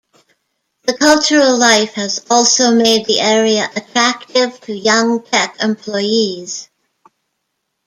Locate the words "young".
4.73-5.21